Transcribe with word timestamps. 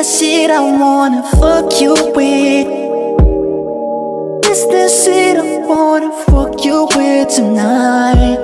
that 0.00 0.06
shit 0.06 0.50
I 0.50 0.60
wanna 0.60 1.22
fuck 1.36 1.78
you 1.78 1.92
with. 1.92 2.66
It's 4.48 4.64
the 4.72 4.88
shit 4.88 5.36
I 5.36 5.58
wanna 5.58 6.10
fuck 6.24 6.64
you 6.64 6.88
with 6.96 7.28
tonight. 7.28 8.40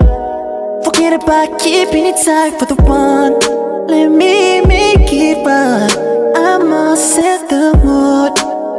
Forget 0.85 1.15
about 1.15 1.59
keeping 1.59 2.05
it 2.05 2.17
tight 2.23 2.59
for 2.59 2.67
the 2.67 2.77
one. 2.83 3.39
Let 3.89 4.11
me 4.11 4.61
make 4.67 5.11
it 5.11 5.47
right. 5.47 5.95
I'ma 6.37 6.95
set 6.95 7.49
the 7.49 7.73
mood. 7.83 8.33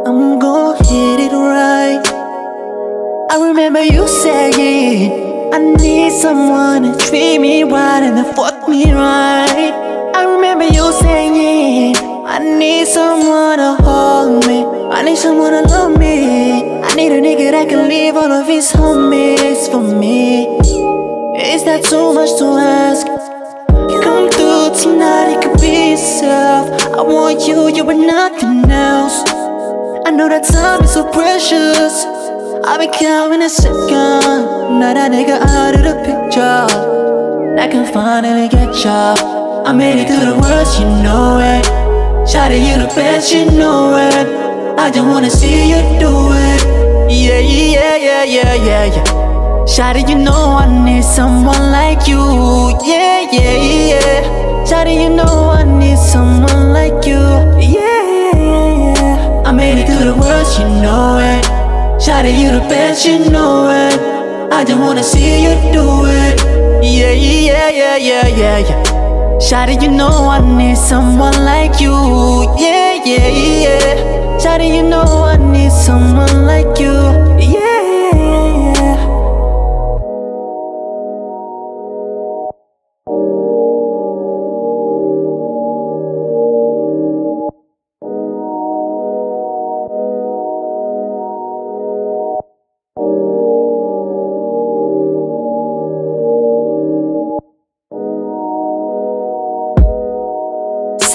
I'm 0.07 0.37
gonna 0.37 0.77
hit 0.85 1.19
it 1.25 1.33
right. 1.33 2.03
I 3.31 3.35
remember 3.47 3.81
you 3.81 4.07
saying, 4.07 5.51
I 5.51 5.57
need 5.57 6.11
someone 6.11 6.83
to 6.83 6.95
treat 7.07 7.39
me 7.39 7.63
right 7.63 8.03
and 8.03 8.17
to 8.17 8.33
fuck 8.35 8.69
me 8.69 8.93
right. 8.93 9.73
I 10.13 10.25
remember 10.25 10.65
you 10.65 10.91
saying, 11.01 12.06
I 12.37 12.39
need 12.39 12.85
someone 12.85 13.57
to 13.57 13.73
hold 13.81 14.45
me. 14.45 14.63
I 14.91 15.01
need 15.01 15.17
someone 15.17 15.53
to 15.53 15.61
love 15.63 15.97
me. 15.97 16.61
I 16.83 16.93
need 16.93 17.11
a 17.11 17.19
nigga 17.19 17.49
that 17.49 17.67
can 17.67 17.89
leave 17.89 18.15
all 18.15 18.31
of 18.31 18.45
his 18.45 18.71
homies 18.71 19.71
for 19.71 19.81
me. 19.81 20.45
Is 21.35 21.63
that 21.63 21.83
too 21.83 22.13
much 22.13 22.37
to 22.37 22.45
ask? 22.61 23.07
Come 24.03 24.29
through 24.29 24.69
tonight, 24.77 25.33
it 25.33 25.41
could 25.41 25.59
be 25.59 25.89
yourself. 25.89 26.69
I 26.93 27.01
want 27.01 27.47
you, 27.47 27.69
you 27.69 27.89
and 27.89 28.05
nothing 28.05 28.69
else. 28.69 29.23
I 30.05 30.11
know 30.11 30.29
that 30.29 30.43
time 30.43 30.83
is 30.83 30.93
so 30.93 31.09
precious. 31.09 32.05
I've 32.63 32.79
been 32.79 32.91
counting 32.93 33.41
a 33.41 33.49
second. 33.49 34.77
Now 34.77 34.93
that 34.93 35.11
nigga 35.11 35.41
out 35.41 35.73
of 35.73 35.81
the 35.81 35.95
picture. 36.05 36.69
I 37.59 37.67
can 37.67 37.91
finally 37.91 38.47
get 38.47 38.85
ya. 38.85 39.15
I 39.65 39.73
made 39.73 40.01
it 40.01 40.07
through 40.07 40.33
the 40.33 40.39
worst, 40.39 40.79
you 40.79 40.85
know 40.85 41.39
it. 41.41 41.86
Shawty, 42.27 42.59
you 42.59 42.77
the 42.77 42.93
best, 42.93 43.33
you 43.33 43.49
know 43.51 43.95
it. 43.95 44.27
I 44.77 44.91
just 44.91 45.07
wanna 45.07 45.29
see 45.29 45.69
you 45.69 45.79
do 45.97 46.11
it. 46.33 46.61
Yeah, 47.09 47.39
yeah, 47.39 47.95
yeah, 47.95 48.23
yeah, 48.23 48.53
yeah, 48.53 48.85
yeah. 48.85 49.03
Shawty, 49.65 50.09
you 50.09 50.17
know 50.17 50.57
I 50.59 50.65
need 50.67 51.05
someone 51.05 51.71
like 51.71 52.05
you. 52.05 52.19
Yeah, 52.85 53.31
yeah, 53.31 53.55
yeah. 53.91 54.65
Shawty, 54.67 55.01
you 55.03 55.09
know 55.09 55.51
I 55.51 55.63
need 55.63 55.97
someone 55.97 56.73
like 56.73 57.05
you. 57.05 57.15
Yeah, 57.15 58.03
yeah, 58.11 58.35
yeah, 58.35 59.01
yeah. 59.01 59.43
I 59.45 59.53
made 59.53 59.79
it 59.79 59.87
through 59.87 60.11
the 60.11 60.17
worst, 60.19 60.59
you 60.59 60.67
know 60.67 61.19
it. 61.19 61.45
Shawty, 62.03 62.37
you 62.37 62.51
the 62.51 62.59
best, 62.67 63.05
you 63.05 63.29
know 63.29 63.69
it. 63.71 64.51
I 64.51 64.65
just 64.65 64.79
wanna 64.79 65.01
see 65.01 65.43
you 65.43 65.55
do 65.71 66.05
it. 66.05 66.43
Yeah, 66.83 67.11
yeah, 67.11 67.69
yeah, 67.69 67.95
yeah, 67.95 68.27
yeah, 68.27 68.57
yeah. 68.59 69.06
Shawty, 69.39 69.81
you 69.81 69.91
know 69.91 70.29
I 70.29 70.39
need 70.41 70.77
someone 70.77 71.45
like 71.45 71.79
you. 71.79 71.93
Yeah, 72.57 73.03
yeah, 73.05 73.27
yeah. 73.29 74.37
Shawty, 74.39 74.75
you 74.75 74.83
know 74.83 75.23
I 75.23 75.37
need 75.37 75.71
someone 75.71 76.45
like 76.45 76.79
you. 76.79 77.16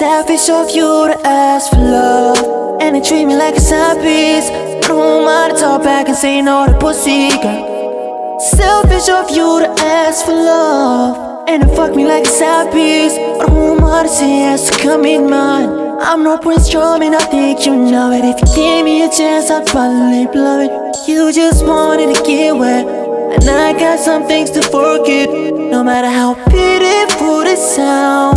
Selfish 0.03 0.49
of 0.49 0.69
you 0.75 1.07
to 1.07 1.17
ask 1.25 1.71
for 1.71 1.77
love. 1.77 2.81
And 2.81 2.93
they 2.93 2.99
treat 2.99 3.23
me 3.23 3.37
like 3.37 3.55
a 3.55 3.61
side 3.61 4.01
piece. 4.03 4.49
I 4.49 4.81
don't 4.81 5.23
mind 5.23 5.53
to 5.53 5.57
talk 5.61 5.81
back 5.81 6.09
and 6.09 6.17
say 6.17 6.41
no 6.41 6.65
to 6.67 6.77
pussy 6.77 7.29
girl 7.41 8.37
Selfish 8.37 9.07
of 9.07 9.29
you 9.31 9.61
to 9.61 9.69
ask 9.79 10.25
for 10.25 10.33
love. 10.33 11.47
And 11.47 11.63
they 11.63 11.73
fuck 11.73 11.95
me 11.95 12.05
like 12.05 12.25
a 12.25 12.29
side 12.29 12.73
piece. 12.73 13.13
I 13.13 13.45
don't 13.47 13.79
mind 13.79 14.09
to 14.09 14.13
say 14.13 14.39
yes 14.43 14.69
to 14.69 14.77
commitment 14.77 15.71
I'm 16.01 16.21
no 16.21 16.37
Prince 16.37 16.69
Charming, 16.69 17.15
I 17.15 17.23
think 17.31 17.65
you 17.65 17.73
know 17.73 18.11
it. 18.11 18.25
If 18.25 18.41
you 18.41 18.55
gave 18.57 18.83
me 18.83 19.05
a 19.05 19.09
chance, 19.09 19.49
I'd 19.49 19.65
probably 19.67 20.25
blow 20.27 20.59
it. 20.67 21.07
You 21.07 21.31
just 21.31 21.65
wanted 21.65 22.13
to 22.13 22.23
get 22.23 22.57
wet. 22.57 22.85
And 22.85 23.49
I 23.49 23.71
got 23.71 23.99
some 23.99 24.27
things 24.27 24.51
to 24.51 24.61
forget. 24.63 25.29
No 25.29 25.81
matter 25.81 26.09
how 26.09 26.33
pitiful 26.51 27.39
it 27.47 27.57
sounds 27.57 28.32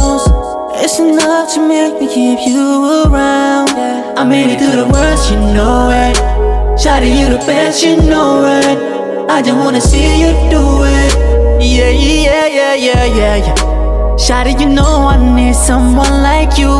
it's 0.86 1.00
enough 1.00 1.52
to 1.52 1.66
make 1.66 2.00
me 2.00 2.06
keep 2.06 2.38
you 2.46 3.02
around. 3.06 3.68
I 4.16 4.22
made 4.22 4.52
it 4.52 4.58
through 4.60 4.84
the 4.84 4.88
worst, 4.88 5.32
you 5.32 5.36
know 5.36 5.90
it. 5.90 6.16
Shawty, 6.78 7.10
you 7.10 7.26
the 7.28 7.38
best, 7.44 7.82
you 7.82 7.96
know 7.96 8.46
it. 8.46 8.78
I 9.28 9.42
just 9.42 9.56
wanna 9.56 9.80
see 9.80 10.20
you 10.22 10.30
do 10.48 10.62
it. 10.84 11.12
Yeah, 11.60 11.90
yeah, 11.90 12.46
yeah, 12.46 12.74
yeah, 12.74 13.04
yeah, 13.04 13.36
yeah. 13.46 13.54
Shawty, 14.14 14.60
you 14.60 14.68
know 14.68 15.08
I 15.08 15.16
need 15.34 15.56
someone 15.56 16.22
like 16.22 16.56
you. 16.56 16.70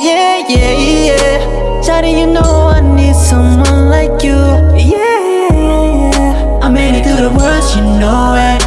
Yeah, 0.00 0.48
yeah, 0.48 0.72
yeah. 1.08 1.82
Shawty, 1.84 2.20
you 2.20 2.28
know 2.32 2.72
I 2.76 2.80
need 2.80 3.14
someone 3.14 3.90
like 3.90 4.24
you. 4.24 4.40
Yeah, 4.94 5.18
yeah, 5.28 5.52
yeah, 5.52 6.16
yeah. 6.16 6.60
I 6.62 6.70
made 6.70 6.94
it 6.96 7.04
through 7.04 7.28
the 7.28 7.34
worst, 7.36 7.76
you 7.76 7.82
know 8.00 8.32
it. 8.48 8.62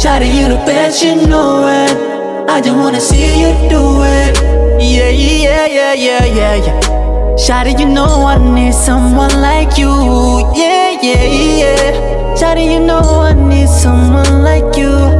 Shawty, 0.00 0.28
you 0.32 0.48
the 0.48 0.60
best, 0.64 1.04
you 1.04 1.16
know 1.26 1.68
it. 1.68 2.21
I 2.52 2.60
just 2.60 2.76
wanna 2.76 3.00
see 3.00 3.40
you 3.40 3.48
do 3.70 4.02
it. 4.02 4.36
Yeah, 4.78 5.08
yeah, 5.08 5.66
yeah, 5.66 5.94
yeah, 5.94 6.24
yeah, 6.26 6.54
yeah. 6.56 6.80
Shawty, 7.34 7.80
you 7.80 7.88
know 7.88 8.26
I 8.26 8.36
need 8.36 8.74
someone 8.74 9.40
like 9.40 9.78
you. 9.78 9.88
Yeah, 10.54 11.00
yeah, 11.00 11.24
yeah. 11.24 12.36
Shawty, 12.36 12.70
you 12.70 12.80
know 12.80 13.22
I 13.22 13.32
need 13.32 13.70
someone 13.70 14.42
like 14.42 14.76
you. 14.76 15.11